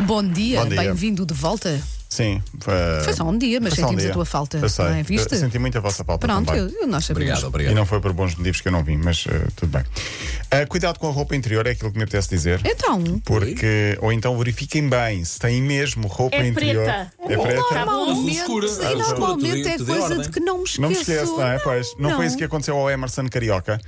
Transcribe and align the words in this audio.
Bom 0.00 0.22
dia, 0.22 0.64
dia. 0.66 0.80
bem-vindo 0.82 1.24
de 1.26 1.34
volta. 1.34 1.80
Sim. 2.08 2.42
uh, 2.54 3.04
Foi 3.04 3.12
só 3.12 3.22
um 3.24 3.36
dia, 3.36 3.60
mas 3.60 3.74
só 3.74 3.82
um 3.82 3.84
sentimos 3.84 4.02
dia. 4.02 4.10
a 4.10 4.14
tua 4.14 4.24
falta. 4.24 4.56
Eu 4.56 4.68
sei. 4.70 4.84
Não 4.86 4.94
é? 4.94 5.02
Viste? 5.02 5.30
Eu 5.34 5.38
senti 5.40 5.58
muito 5.58 5.76
a 5.76 5.80
vossa 5.82 6.02
falta 6.02 6.26
Pronto, 6.26 6.54
eu, 6.54 6.66
eu 6.70 6.86
nós 6.86 7.04
sabemos. 7.04 7.28
Obrigado, 7.28 7.42
E 7.42 7.46
obrigado. 7.46 7.74
não 7.74 7.84
foi 7.84 8.00
por 8.00 8.14
bons 8.14 8.34
motivos 8.34 8.62
que 8.62 8.68
eu 8.68 8.72
não 8.72 8.82
vim, 8.82 8.96
mas 8.96 9.26
uh, 9.26 9.30
tudo 9.54 9.70
bem. 9.72 9.82
Uh, 9.82 10.66
cuidado 10.68 10.98
com 10.98 11.06
a 11.06 11.12
roupa 11.12 11.36
interior, 11.36 11.66
é 11.66 11.72
aquilo 11.72 11.92
que 11.92 11.98
me 11.98 12.04
apetece 12.04 12.30
dizer. 12.30 12.62
Então, 12.64 13.20
Porque, 13.26 13.98
ou 14.00 14.10
então 14.10 14.36
verifiquem 14.38 14.88
bem 14.88 15.22
se 15.22 15.38
têm 15.38 15.60
mesmo 15.60 16.06
roupa 16.08 16.36
É 16.36 16.46
interior. 16.46 16.84
preta. 16.84 17.12
É 17.28 17.36
preta. 17.36 17.84
Normalmente, 17.84 18.38
escura. 18.38 18.66
e 18.66 18.84
Ah, 18.86 18.94
normalmente 18.96 19.68
é 19.68 19.78
coisa 19.78 20.18
de 20.18 20.28
que 20.30 20.40
não 20.40 20.58
me 20.58 20.64
esqueço. 20.64 20.80
Não 20.80 20.88
me 20.88 20.94
esqueço, 20.96 21.36
não 21.36 21.46
é? 21.46 21.58
Pois, 21.58 21.94
não, 21.98 22.16
foi 22.16 22.26
isso 22.26 22.38
que 22.38 22.44
aconteceu 22.44 22.74
ao 22.76 22.88
Emerson 22.90 23.28
Carioca, 23.28 23.78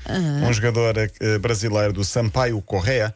um 0.47 0.53
jogador 0.53 0.95
eh, 0.99 1.39
brasileiro 1.39 1.95
do 1.95 2.05
Sampaio 2.05 2.61
Correia. 2.61 3.15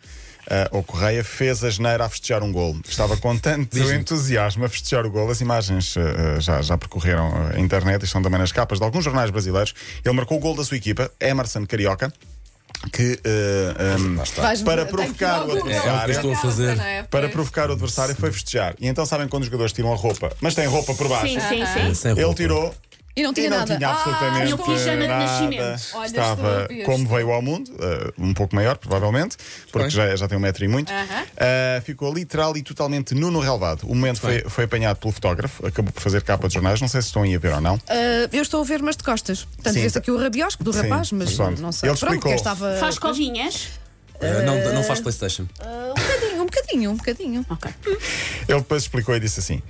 Ou 0.71 0.83
Correia 0.83 1.25
fez 1.25 1.65
a 1.65 1.71
geneira 1.71 2.05
a 2.05 2.09
festejar 2.09 2.43
um 2.43 2.53
gol. 2.53 2.77
Estava 2.87 3.17
com 3.17 3.37
tanto 3.37 3.79
entusiasmo 3.79 4.65
a 4.65 4.69
festejar 4.69 5.07
o 5.07 5.11
gol. 5.11 5.31
As 5.31 5.41
imagens 5.41 5.97
eh, 5.97 6.41
já, 6.41 6.61
já 6.63 6.77
percorreram 6.77 7.33
a 7.55 7.59
internet 7.59 8.03
e 8.03 8.05
estão 8.05 8.23
também 8.23 8.39
nas 8.39 8.53
capas 8.53 8.79
de 8.79 8.85
alguns 8.85 9.05
jornais 9.05 9.31
brasileiros. 9.31 9.75
Ele 10.05 10.15
marcou 10.15 10.39
o 10.39 10.41
gol 10.41 10.55
da 10.55 10.65
sua 10.65 10.77
equipa, 10.77 11.11
Emerson 11.21 11.67
Carioca, 11.67 12.13
que 12.93 13.19
eh, 13.25 13.97
um, 13.99 14.65
para 14.65 14.85
tem 14.85 14.93
provocar 14.93 15.47
o. 15.47 15.69
É, 15.69 15.73
é 15.73 15.79
adversário. 15.79 16.13
estou 16.13 16.33
a 16.33 16.37
fazer. 16.37 16.77
Não 16.77 16.85
é? 16.85 17.03
Para 17.05 17.29
provocar 17.29 17.71
o 17.71 17.73
adversário 17.73 18.15
foi 18.15 18.31
festejar. 18.31 18.75
E 18.79 18.87
então 18.87 19.07
sabem 19.07 19.29
quando 19.29 19.43
os 19.43 19.47
jogadores 19.47 19.73
tiram 19.73 19.93
a 19.93 19.97
roupa, 19.97 20.33
mas 20.41 20.55
têm 20.55 20.67
roupa 20.67 20.95
por 20.95 21.09
baixo. 21.09 21.41
Sim, 21.41 21.65
sim, 21.67 21.95
sim. 21.95 22.09
Ele 22.11 22.35
tirou 22.35 22.75
E 23.17 23.23
não 23.23 23.33
tinha 23.33 23.47
e 23.47 23.51
não 23.51 23.59
nada. 23.59 23.77
tinha 23.77 23.89
Ah, 23.89 23.93
absolutamente 23.93 24.43
tinha 24.45 24.55
um 24.57 24.59
pijama 24.59 25.01
de 25.03 25.07
nada. 25.07 25.25
nascimento. 25.25 25.81
Olha, 25.95 26.07
Estava 26.07 26.69
como 26.85 27.07
veio 27.09 27.31
ao 27.31 27.41
mundo, 27.41 27.71
eh, 27.79 28.13
um 28.19 28.35
pouco 28.35 28.57
maior, 28.57 28.77
provavelmente, 28.77 29.37
porque 29.71 29.91
já, 29.91 30.17
já 30.17 30.27
tem 30.27 30.37
um 30.37 30.41
metro 30.41 30.65
e 30.65 30.69
muito. 30.69 30.93
Eh, 31.37 31.81
ficou 31.85 32.13
literal 32.13 32.57
e 32.57 32.63
totalmente 32.63 33.15
nu 33.15 33.31
no 33.31 33.39
relevado. 33.39 33.85
O 33.85 33.95
momento 33.95 34.21
foi, 34.21 34.41
foi 34.49 34.65
apanhado 34.65 34.97
pelo 34.99 35.13
fotógrafo, 35.13 35.65
acabou 35.65 35.93
por 35.93 36.01
fazer 36.03 36.23
capa 36.23 36.49
de 36.49 36.55
jornais. 36.55 36.81
Não 36.81 36.89
sei 36.89 37.03
se 37.03 37.07
estão 37.09 37.23
aí 37.23 37.37
a 37.37 37.39
ver 37.39 37.53
ou 37.53 37.61
não. 37.61 37.81
Ah, 37.89 38.29
eu 38.33 38.43
estou 38.43 38.61
a 38.61 38.65
ver, 38.65 38.83
mas 38.83 38.97
de 38.97 39.05
costas. 39.05 39.45
Portanto, 39.45 39.75
Sim, 39.75 39.83
vê-se 39.83 39.95
tá- 39.95 40.01
aqui 40.01 40.11
o 40.11 40.19
rabiosco 40.19 40.65
do 40.65 40.73
Sim, 40.73 40.83
rapaz, 40.83 41.13
mas 41.13 41.29
mas 41.29 41.37
pronto. 41.37 41.63
não 41.63 41.71
sei. 41.71 41.89
Ele 41.91 41.97
Pronto, 41.99 42.15
explicou. 42.15 42.35
estava. 42.35 42.77
Faz 42.81 42.99
covinhas. 42.99 43.69
Eh, 44.21 44.43
não, 44.43 44.75
não 44.75 44.83
faz 44.85 45.01
Playstation. 45.01 45.47
Bocadinho, 46.75 46.91
um 46.91 46.97
bocadinho. 46.97 47.47
Ok. 47.49 47.71
Ele 48.49 48.59
depois 48.59 48.83
explicou 48.83 49.15
e 49.15 49.21
disse 49.21 49.41
assim: 49.41 49.63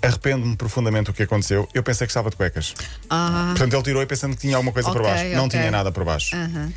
Arrependo-me 0.00 0.56
profundamente 0.56 1.06
do 1.06 1.12
que 1.12 1.22
aconteceu. 1.22 1.68
Eu 1.74 1.82
pensei 1.82 2.06
que 2.06 2.10
estava 2.10 2.30
de 2.30 2.36
cuecas. 2.36 2.74
Ah, 3.10 3.48
Portanto, 3.56 3.74
ele 3.74 3.82
tirou 3.82 4.02
e 4.02 4.06
pensando 4.06 4.34
que 4.34 4.40
tinha 4.42 4.56
alguma 4.56 4.72
coisa 4.72 4.90
por 4.90 5.00
Ok, 5.00 5.10
baixo. 5.10 5.36
Não 5.36 5.48
tinha 5.48 5.70
nada 5.70 5.90
por 5.90 6.04
baixo. 6.04 6.34
aham. 6.36 6.72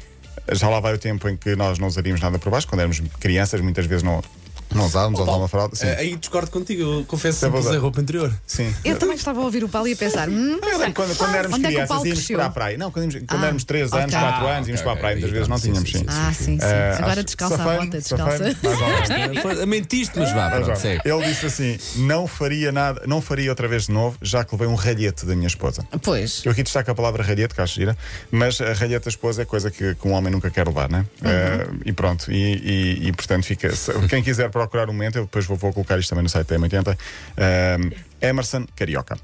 Já 0.54 0.70
lá 0.70 0.80
vai 0.80 0.94
o 0.94 0.98
tempo 0.98 1.28
em 1.28 1.36
que 1.36 1.56
nós 1.58 1.78
não 1.78 1.88
usaríamos 1.90 2.22
nada 2.22 2.40
por 2.40 2.50
baixo, 2.50 2.66
quando 2.68 2.80
éramos 2.80 3.02
crianças, 3.20 3.60
muitas 3.60 3.86
vezes 3.86 4.02
não, 4.02 4.24
não 4.74 4.86
usávamos, 4.86 5.20
ou 5.20 5.24
usávamos 5.26 5.44
uma 5.44 5.48
fralda. 5.48 5.76
Sim. 5.76 5.88
Eh, 5.88 5.96
aí 6.00 6.16
discordo 6.16 6.52
contigo, 6.52 6.82
eu 6.82 7.06
confesso 7.06 7.40
que 7.40 7.46
Sempre 7.46 7.60
usei 7.60 7.78
roupa 7.78 8.02
interior. 8.02 8.34
Sim. 8.46 8.74
Eu 8.84 8.98
também 8.98 9.16
estava 9.16 9.40
a 9.40 9.44
ouvir 9.44 9.64
o 9.64 9.70
Paulo 9.70 9.88
e 9.88 9.94
a 9.94 9.96
pensar. 9.96 10.30
Hum, 10.30 10.60
Eu 10.64 10.78
lembro 10.78 10.94
quando, 10.94 11.16
quando 11.18 11.36
éramos 11.36 11.58
Onde 11.58 11.66
é 11.66 11.70
que 11.70 11.74
o 11.74 11.78
crianças 11.78 11.88
Paulo 11.88 12.06
íamos 12.06 12.20
cresceu? 12.20 12.38
para 12.38 12.46
a 12.46 12.50
praia. 12.52 12.78
Não, 12.78 12.92
quando, 12.92 13.12
íamos, 13.12 13.28
quando 13.28 13.42
Ah, 13.42 13.46
éramos 13.46 13.64
3 13.64 13.94
anos, 13.94 14.14
ok. 14.14 14.20
4 14.28 14.48
anos, 14.48 14.68
íamos 14.68 14.82
para 14.82 14.92
a 14.92 14.96
praia. 14.96 15.16
Muitas 15.16 15.32
vezes 15.32 15.48
não 15.48 15.60
tínhamos, 15.60 15.90
sim, 15.92 15.98
sim. 16.00 16.00
sim. 16.00 16.06
ah, 16.10 16.34
sim, 16.34 16.44
sim. 16.60 16.66
Eh, 16.66 16.98
Agora 17.00 17.24
descalça 17.24 17.56
a 17.56 17.58
safame, 17.58 17.86
bota, 17.86 17.98
descalça. 18.00 18.38
safame, 18.38 18.58
mais 18.64 19.10
ou 19.10 19.18
menos. 19.18 19.42
Foi- 19.42 19.66
Mentiste, 19.66 20.20
mas 20.20 20.32
vá, 20.32 20.50
Mas, 20.50 20.54
pronto, 20.66 20.72
ó, 20.72 20.76
segue. 20.76 21.02
Ele 21.06 21.24
disse 21.26 21.46
assim: 21.46 21.78
não 21.98 22.28
faria 22.28 22.72
nada, 22.72 23.02
não 23.08 23.22
faria 23.22 23.50
outra 23.50 23.68
vez 23.68 23.86
de 23.86 23.92
novo, 23.92 24.18
já 24.22 24.44
que 24.44 24.54
levei 24.54 24.68
um 24.68 24.76
ralhete 24.76 25.26
da 25.26 25.36
minha 25.36 25.48
esposa. 25.48 25.86
Pois. 26.02 26.42
Eu 26.46 26.52
aqui 26.52 26.64
destaco 26.64 26.90
a 26.92 26.96
palavra 26.96 27.24
ralhete, 27.24 27.54
que 27.56 27.62
acho 27.62 27.76
gira, 27.76 27.98
mas 28.32 28.60
a 28.62 28.74
ralhete 28.74 29.06
da 29.06 29.10
esposa 29.10 29.42
é 29.42 29.46
coisa 29.46 29.70
que, 29.72 29.96
que 29.96 30.08
um 30.08 30.12
homem 30.14 30.32
nunca 30.32 30.50
quer 30.50 30.68
levar, 30.68 30.90
né? 30.90 31.06
Eh, 31.24 31.68
e 31.86 31.94
pronto, 31.94 32.32
e, 32.32 32.36
e- 32.36 33.08
e, 33.08 33.12
portanto 33.14 33.46
fica. 33.46 33.76
se- 33.76 33.92
Quem 34.10 34.22
quiser 34.24 34.50
procurar 34.64 34.90
um 34.90 34.94
momento, 34.94 35.18
eu 35.18 35.24
depois 35.26 35.46
vou, 35.46 35.58
vou 35.58 35.72
colocar 35.74 35.98
isto 36.00 36.10
também 36.10 36.24
no 36.24 36.30
site 36.30 36.48
da 36.48 36.58
M80. 36.58 36.98
eh, 37.38 37.78
Emerson 38.20 38.66
Carioca. 38.76 39.16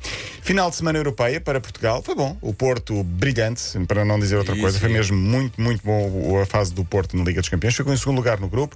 Final 0.44 0.70
de 0.70 0.76
semana 0.76 1.00
europeia 1.00 1.42
para 1.42 1.60
Portugal. 1.60 2.04
Foi 2.04 2.14
bom. 2.14 2.38
O 2.42 2.54
Porto 2.54 3.04
brilhante, 3.04 3.64
para 3.88 4.06
não 4.06 4.20
dizer 4.20 4.36
outra 4.38 4.54
Isso, 4.54 4.62
coisa. 4.62 4.80
Foi 4.80 4.88
mesmo 4.90 5.18
muito, 5.18 5.60
muito 5.60 5.82
bom 5.84 6.08
o- 6.12 6.40
a 6.40 6.46
fase 6.46 6.72
do 6.72 6.86
Porto 6.86 7.18
na 7.18 7.24
Liga 7.24 7.42
dos 7.42 7.50
Campeões. 7.50 7.76
Ficou 7.76 7.92
em 7.92 7.98
segundo 7.98 8.18
lugar 8.18 8.40
no 8.40 8.48
grupo. 8.48 8.76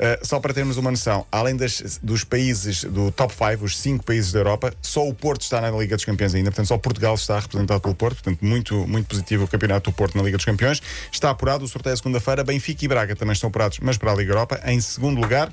Uh, 0.00 0.24
só 0.26 0.40
para 0.40 0.54
termos 0.54 0.78
uma 0.78 0.90
noção, 0.90 1.26
além 1.30 1.54
das- 1.54 1.98
dos 2.02 2.24
países 2.24 2.84
do 2.84 3.10
top 3.12 3.34
5, 3.34 3.64
os 3.64 3.76
cinco 3.76 4.04
países 4.06 4.32
da 4.32 4.38
Europa, 4.38 4.72
só 4.80 5.06
o 5.06 5.12
Porto 5.12 5.42
está 5.42 5.60
na 5.60 5.70
Liga 5.72 5.96
dos 5.96 6.04
Campeões 6.06 6.34
ainda. 6.34 6.50
Portanto, 6.50 6.68
só 6.68 6.78
Portugal 6.78 7.14
está 7.14 7.38
representado 7.38 7.80
pelo 7.82 7.94
Porto. 7.94 8.22
Portanto, 8.22 8.38
muito, 8.42 8.74
muito 8.88 9.06
positivo 9.06 9.44
o 9.44 9.48
campeonato 9.48 9.90
do 9.90 9.94
Porto 9.94 10.16
na 10.16 10.22
Liga 10.22 10.38
dos 10.38 10.46
Campeões. 10.46 10.80
Está 11.12 11.28
apurado 11.28 11.64
o 11.66 11.68
sorteio 11.68 11.94
segunda-feira. 11.94 12.42
Benfica 12.42 12.86
e 12.86 12.88
Braga 12.88 13.14
também 13.14 13.34
estão 13.34 13.48
apurados, 13.48 13.80
mas 13.82 13.98
para 13.98 14.12
a 14.12 14.14
Liga 14.14 14.30
Europa. 14.32 14.58
Em 14.64 14.80
segundo 14.80 15.20
lugar, 15.20 15.52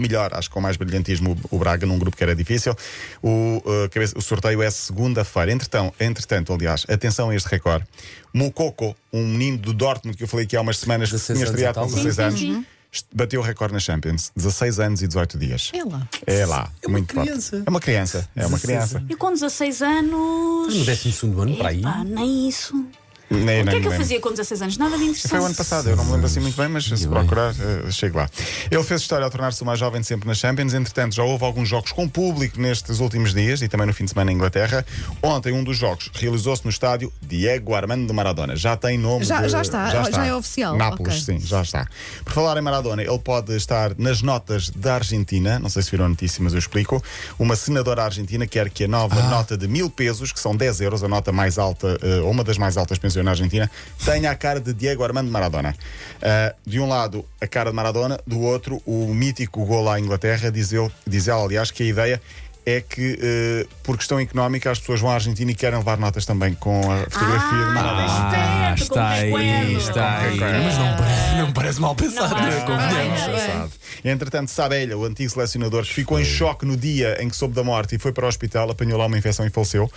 melhor, 0.00 0.34
acho 0.34 0.48
que 0.48 0.54
com 0.54 0.60
mais 0.60 0.76
brilhantismo, 0.76 1.36
o 1.50 1.58
Braga, 1.58 1.86
num 1.86 1.98
grupo 1.98 2.16
que 2.16 2.22
era 2.22 2.34
difícil. 2.34 2.74
O, 3.22 3.62
uh, 3.64 4.18
o 4.18 4.22
sorteio 4.22 4.62
é 4.62 4.70
segunda-feira. 4.70 5.52
Entretanto, 5.52 5.94
entretanto, 6.00 6.52
aliás, 6.52 6.86
atenção 6.88 7.30
a 7.30 7.34
este 7.34 7.48
recorde. 7.48 7.86
Mukoko, 8.32 8.96
um 9.12 9.26
menino 9.26 9.58
do 9.58 9.72
Dortmund 9.72 10.16
que 10.16 10.24
eu 10.24 10.28
falei 10.28 10.46
aqui 10.46 10.56
há 10.56 10.60
umas 10.60 10.78
semanas, 10.78 11.08
que 11.08 11.16
16 11.16 11.38
tinha 11.38 11.48
anos 11.48 11.60
estreado 11.60 11.80
com 11.80 11.86
tal, 11.86 12.04
16 12.04 12.14
sim, 12.14 12.22
anos, 12.22 12.40
sim, 12.40 12.66
sim. 12.92 13.04
bateu 13.12 13.40
o 13.40 13.44
recorde 13.44 13.74
na 13.74 13.80
Champions. 13.80 14.32
16 14.36 14.80
anos 14.80 15.02
e 15.02 15.06
18 15.06 15.38
dias. 15.38 15.70
É 15.74 15.84
lá. 15.84 16.08
É 16.26 16.46
lá, 16.46 16.72
uma 16.86 16.92
muito 16.92 17.14
criança. 17.14 17.50
forte. 17.50 17.64
É 17.66 17.70
uma 17.70 17.80
criança, 17.80 18.28
é 18.36 18.46
uma 18.46 18.58
16 18.58 18.62
criança. 18.62 19.04
E 19.08 19.16
com 19.16 19.32
16 19.32 19.82
anos. 19.82 20.74
No 20.74 20.84
12 20.84 21.10
ano, 21.22 21.56
para 21.56 21.68
aí. 21.70 21.82
Nem 22.04 22.48
isso. 22.48 22.86
Nem, 23.30 23.40
O 23.62 23.64
nem 23.64 23.64
que 23.66 23.76
é 23.76 23.80
que 23.80 23.86
eu 23.86 23.92
fazia 23.92 24.20
com 24.20 24.30
16 24.30 24.62
anos? 24.62 24.76
Nada 24.78 24.96
de 24.98 25.04
interessante. 25.04 25.30
Foi 25.30 25.38
o 25.40 25.44
ano 25.44 25.54
passado, 25.54 25.88
eu 25.88 25.96
não 25.96 26.04
me 26.04 26.10
lembro 26.12 26.26
assim 26.26 26.40
muito 26.40 26.56
bem, 26.56 26.68
mas 26.68 26.84
se 26.84 27.06
procurar, 27.06 27.52
eh, 27.52 27.90
chego 27.90 28.18
lá. 28.18 28.28
Ele 28.70 28.82
fez 28.82 29.02
história 29.02 29.24
ao 29.24 29.30
tornar-se 29.30 29.62
o 29.62 29.66
mais 29.66 29.78
jovem 29.78 30.00
de 30.00 30.06
sempre 30.06 30.26
nas 30.26 30.38
Champions. 30.38 30.74
Entretanto, 30.74 31.14
já 31.14 31.22
houve 31.22 31.44
alguns 31.44 31.68
jogos 31.68 31.92
com 31.92 32.08
público 32.08 32.60
nestes 32.60 32.98
últimos 32.98 33.32
dias 33.32 33.62
e 33.62 33.68
também 33.68 33.86
no 33.86 33.92
fim 33.94 34.04
de 34.04 34.10
semana 34.10 34.32
em 34.32 34.34
Inglaterra. 34.34 34.84
Ontem, 35.22 35.52
um 35.52 35.62
dos 35.62 35.76
jogos 35.78 36.10
realizou-se 36.14 36.64
no 36.64 36.70
estádio 36.70 37.12
Diego 37.22 37.74
Armando 37.74 38.12
Maradona. 38.12 38.56
Já 38.56 38.76
tem 38.76 38.98
nome. 38.98 39.24
Já- 39.24 39.42
de- 39.42 39.48
já 39.48 39.62
está, 39.62 39.88
já 40.10 40.26
é 40.26 40.34
oficial, 40.34 40.76
Nápoles, 40.76 41.22
ok. 41.22 41.38
sim, 41.38 41.46
já 41.46 41.62
está. 41.62 41.86
Por 42.24 42.32
falar 42.32 42.56
em 42.56 42.62
Maradona, 42.62 43.02
ele 43.02 43.18
pode 43.18 43.54
estar 43.56 43.92
nas 43.96 44.22
notas 44.22 44.70
da 44.70 44.94
Argentina. 44.96 45.58
Não 45.58 45.68
sei 45.68 45.82
se 45.82 45.90
viram 45.90 46.06
a 46.06 46.08
notícia, 46.08 46.42
mas 46.42 46.52
eu 46.52 46.58
explico. 46.58 47.02
Uma 47.38 47.54
senadora 47.54 48.02
argentina 48.04 48.46
quer 48.46 48.70
que 48.70 48.84
a 48.84 48.88
nova 48.88 49.22
nota 49.30 49.56
de 49.56 49.68
mil 49.68 49.88
pesos, 49.88 50.32
que 50.32 50.40
são 50.40 50.56
10 50.56 50.80
euros, 50.80 51.04
a 51.04 51.08
nota 51.08 51.30
mais 51.30 51.58
alta, 51.58 51.96
ou 52.24 52.30
uma 52.30 52.42
das 52.42 52.58
mais 52.58 52.76
altas 52.76 52.98
pensões 52.98 53.19
na 53.22 53.32
Argentina, 53.32 53.70
tenha 54.04 54.30
a 54.30 54.34
cara 54.34 54.60
de 54.60 54.72
Diego 54.72 55.04
Armando 55.04 55.30
Maradona. 55.30 55.74
Ah, 56.22 56.54
de 56.66 56.78
um 56.80 56.88
lado, 56.88 57.24
a 57.40 57.46
cara 57.46 57.70
de 57.70 57.76
Maradona, 57.76 58.20
do 58.26 58.40
outro, 58.40 58.80
o 58.86 59.12
mítico 59.14 59.64
gol 59.64 59.88
à 59.88 59.98
Inglaterra. 59.98 60.50
Diz, 60.50 60.72
ele, 60.72 60.90
diz 61.06 61.28
ela, 61.28 61.42
aliás, 61.42 61.70
que 61.70 61.82
a 61.82 61.86
ideia 61.86 62.22
é 62.66 62.80
que, 62.80 63.18
eh, 63.20 63.66
por 63.82 63.96
questão 63.96 64.18
económica, 64.20 64.70
as 64.70 64.78
pessoas 64.78 65.00
vão 65.00 65.10
à 65.10 65.14
Argentina 65.14 65.50
e 65.50 65.54
querem 65.54 65.78
levar 65.78 65.98
notas 65.98 66.24
também 66.26 66.54
com 66.54 66.80
a 66.90 66.98
fotografia 67.10 67.58
de 67.58 67.74
Maradona. 67.74 68.06
Ah, 68.10 68.74
está 68.76 69.16
com 69.28 69.36
aí, 69.36 69.74
está 69.76 70.18
aí. 70.18 70.38
Mas 70.38 70.78
não, 70.78 70.96
parece- 70.96 71.34
não 71.36 71.52
parece 71.52 71.80
mal 71.80 71.94
pensado, 71.94 72.34
Não 72.34 72.42
não 72.42 72.48
é? 72.48 72.60
Convenhamos. 72.60 73.20
Sabe. 73.20 73.70
Entretanto, 74.04 74.48
Sabelha, 74.50 74.96
o 74.96 75.04
antigo 75.04 75.30
selecionador, 75.30 75.82
que 75.84 75.92
ficou 75.92 76.18
em 76.18 76.24
choque 76.24 76.64
no 76.64 76.76
dia 76.76 77.22
em 77.22 77.28
que 77.28 77.36
soube 77.36 77.54
da 77.54 77.62
morte 77.62 77.96
e 77.96 77.98
foi 77.98 78.12
para 78.12 78.24
o 78.24 78.28
hospital, 78.28 78.70
apanhou 78.70 78.98
lá 78.98 79.06
uma 79.06 79.18
infecção 79.18 79.46
e 79.46 79.50
faleceu. 79.50 79.90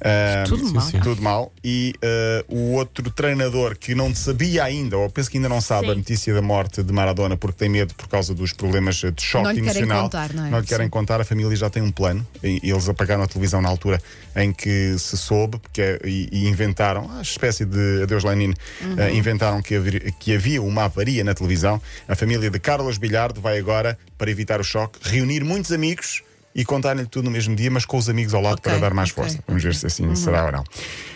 Ah, 0.00 0.44
Tudo 0.46 0.66
sim, 0.66 0.72
mal. 0.74 0.82
sim. 0.86 1.00
Tudo 1.00 1.22
mal. 1.22 1.52
E 1.64 1.94
ah, 2.02 2.44
o 2.48 2.72
outro 2.74 3.10
treinador 3.10 3.76
que 3.76 3.94
não 3.94 4.14
sabia 4.14 4.64
ainda, 4.64 4.96
ou 4.96 5.08
penso 5.10 5.30
que 5.30 5.38
ainda 5.38 5.48
não 5.48 5.60
sabe 5.60 5.86
Sim. 5.86 5.92
a 5.92 5.94
notícia 5.96 6.34
da 6.34 6.42
morte 6.42 6.82
de 6.82 6.92
Maradona 6.92 7.36
porque 7.36 7.56
tem 7.58 7.68
medo 7.68 7.94
por 7.94 8.08
causa 8.08 8.34
dos 8.34 8.52
problemas 8.52 8.96
de 8.96 9.12
choque 9.20 9.44
Não 9.44 9.50
lhe 9.52 9.62
querem 9.62 9.82
emocional. 9.82 10.02
contar, 10.04 10.32
não 10.32 10.46
é? 10.56 10.60
lhe 10.60 10.66
querem 10.66 10.86
Sim. 10.86 10.90
contar, 10.90 11.20
a 11.20 11.24
família 11.24 11.56
já 11.56 11.68
tem 11.70 11.82
um 11.82 11.90
plano. 11.90 12.07
E, 12.42 12.60
e 12.62 12.70
eles 12.70 12.88
apagaram 12.88 13.22
a 13.22 13.26
televisão 13.26 13.60
na 13.62 13.68
altura 13.68 14.00
em 14.36 14.52
que 14.52 14.96
se 14.98 15.16
soube 15.18 15.58
porque, 15.58 15.80
é- 15.82 16.00
e, 16.04 16.28
e 16.32 16.48
inventaram, 16.48 17.10
a 17.18 17.22
espécie 17.22 17.64
de 17.64 18.02
Adeus 18.02 18.24
Lenin, 18.24 18.54
Uhum. 18.80 18.96
ah, 18.98 19.10
inventaram 19.10 19.60
que 19.62 19.74
havia, 19.74 20.00
que 20.12 20.34
havia 20.34 20.62
uma 20.62 20.84
avaria 20.84 21.24
na 21.24 21.34
televisão. 21.34 21.80
A 22.06 22.14
família 22.14 22.50
de 22.50 22.58
Carlos 22.58 22.98
Bilhardo 22.98 23.40
vai 23.40 23.58
agora, 23.58 23.98
para 24.16 24.30
evitar 24.30 24.60
o 24.60 24.64
choque, 24.64 24.98
reunir 25.02 25.42
muitos 25.44 25.72
amigos 25.72 26.22
e 26.54 26.64
contar-lhe 26.64 27.04
tudo 27.06 27.26
no 27.26 27.30
mesmo 27.30 27.54
dia, 27.54 27.70
mas 27.70 27.84
com 27.84 27.96
os 27.98 28.08
amigos 28.08 28.34
ao 28.34 28.40
lado 28.42 28.58
Ok, 28.58 28.70
para 28.72 28.80
dar 28.80 28.94
mais 28.94 29.10
ok. 29.10 29.22
força. 29.22 29.38
Vamos 29.46 29.62
ver 29.62 29.74
se 29.74 29.86
assim 29.86 30.12
será 30.16 30.46
ou 30.46 30.52
não. 30.52 30.64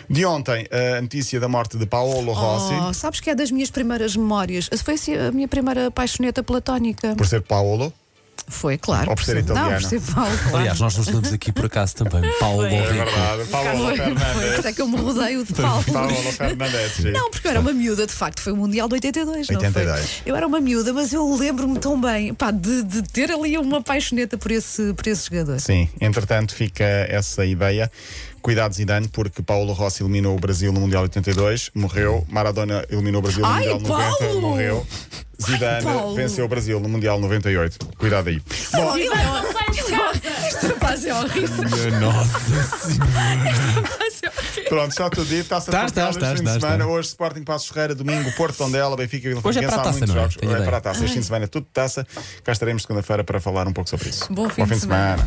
De 0.09 0.25
ontem, 0.25 0.65
a 0.97 1.01
notícia 1.01 1.39
da 1.39 1.47
morte 1.49 1.77
de 1.77 1.85
Paolo 1.85 2.31
Rossi, 2.33 2.73
Oh, 2.89 2.93
sabes 2.93 3.19
que 3.19 3.29
é 3.29 3.35
das 3.35 3.51
minhas 3.51 3.69
primeiras 3.71 4.15
memórias. 4.15 4.69
Foi 4.83 4.93
assim, 4.93 5.15
a 5.15 5.31
minha 5.31 5.47
primeira 5.47 5.89
paixoneta 5.91 6.43
platónica. 6.43 7.15
por 7.15 7.25
ser 7.27 7.41
Paolo, 7.41 7.91
Foi, 8.45 8.77
claro. 8.77 9.09
Ou 9.09 9.15
por 9.15 9.23
ser 9.23 9.35
Não, 9.35 9.41
italiano. 9.41 9.81
por 9.81 9.89
ser 9.89 10.01
Paulo, 10.01 10.37
claro. 10.37 10.57
Aliás, 10.57 10.79
nós 10.79 10.97
nos 10.97 11.07
damos 11.07 11.31
aqui 11.33 11.51
por 11.51 11.65
acaso 11.65 11.95
também. 11.95 12.29
Paulo. 12.39 12.63
Rico. 12.67 12.83
verdade, 12.93 13.43
Foi, 13.45 13.97
foi, 13.97 14.55
por 14.57 14.65
é 14.65 14.73
que 14.73 14.81
eu 14.81 14.87
me 14.87 14.97
rodeio 14.97 15.45
de 15.45 15.53
Paulo. 15.53 15.83
Paolo 15.91 16.13
Fernandes. 16.33 16.91
sim. 16.95 17.11
Não, 17.11 17.31
porque 17.31 17.47
eu 17.47 17.51
era 17.51 17.59
uma 17.61 17.73
miúda, 17.73 18.05
de 18.05 18.13
facto, 18.13 18.41
foi 18.41 18.51
o 18.53 18.57
Mundial 18.57 18.87
de 18.89 18.95
82, 18.95 19.47
não 19.49 19.55
82. 19.57 19.99
foi? 19.99 20.09
Eu 20.25 20.35
era 20.35 20.45
uma 20.45 20.59
miúda, 20.59 20.91
mas 20.93 21.13
eu 21.13 21.35
lembro-me 21.35 21.79
tão 21.79 21.99
bem 21.99 22.33
pá, 22.33 22.51
de, 22.51 22.83
de 22.83 23.01
ter 23.03 23.31
ali 23.31 23.57
uma 23.57 23.81
paixoneta 23.81 24.37
por 24.37 24.51
esse, 24.51 24.93
por 24.93 25.07
esse 25.07 25.29
jogador. 25.29 25.59
Sim, 25.59 25.89
entretanto 25.99 26.53
fica 26.53 26.83
essa 26.83 27.45
ideia. 27.45 27.89
Cuidado 28.41 28.73
Zidane, 28.75 29.07
porque 29.07 29.41
Paulo 29.41 29.71
Rossi 29.71 30.03
eliminou 30.03 30.35
o 30.35 30.39
Brasil 30.39 30.73
no 30.73 30.81
Mundial 30.81 31.03
82, 31.03 31.71
morreu. 31.73 32.25
Maradona 32.29 32.85
eliminou 32.91 33.19
o 33.19 33.21
Brasil 33.21 33.39
no 33.41 33.47
Ai, 33.47 33.69
Mundial 33.69 33.79
90, 33.79 34.17
Paulo! 34.17 34.41
morreu. 34.41 34.87
Zidane 35.45 35.83
Paulo. 35.83 36.15
venceu 36.15 36.45
o 36.45 36.47
Brasil 36.47 36.79
no 36.79 36.89
Mundial 36.89 37.19
98. 37.19 37.79
Cuidado 37.97 38.27
aí. 38.29 38.41
Bom. 38.71 38.93
Este 38.97 40.67
rapaz 40.67 41.05
é 41.05 41.13
horrível. 41.13 41.63
Minha 41.69 41.99
nossa. 41.99 42.39
Rapaz 42.39 44.21
é 44.23 44.27
horrível. 44.29 44.69
pronto, 44.69 44.91
está 44.91 45.09
tudo 45.09 45.25
dito. 45.25 45.49
Taça 45.49 45.71
de 45.71 45.77
Portugal 45.77 46.13
tá, 46.13 46.19
tá, 46.19 46.25
este 46.33 46.37
fim 46.37 46.43
de 46.45 46.53
semana. 46.59 46.85
Hoje 46.87 47.07
Sporting 47.09 47.43
Passos 47.43 47.67
Ferreira, 47.69 47.95
domingo 47.95 48.31
Porto 48.33 48.57
Tondela, 48.57 48.95
Benfica 48.95 49.27
Vila 49.29 49.41
Hoje 49.43 49.59
é 49.59 49.61
Franquense. 49.63 49.69
para 49.69 49.77
a 49.77 49.81
Há 49.81 49.83
taça, 49.83 49.97
muitos 49.99 50.15
não 50.15 50.15
é? 50.15 50.23
jogos. 50.23 50.35
Tenho 50.37 50.51
É 50.51 50.53
ideia. 50.55 50.65
para 50.69 50.77
a 50.77 50.81
taça. 50.81 51.03
Este 51.03 51.13
fim 51.13 51.19
de 51.19 51.25
semana 51.25 51.45
é 51.45 51.47
tudo 51.47 51.67
taça. 51.73 52.07
Cá 52.43 52.51
estaremos 52.51 52.81
segunda-feira 52.83 53.23
para 53.23 53.39
falar 53.39 53.67
um 53.67 53.73
pouco 53.73 53.89
sobre 53.89 54.09
isso. 54.09 54.31
Bom 54.31 54.49
fim 54.49 54.65
de 54.65 54.79
semana. 54.79 55.25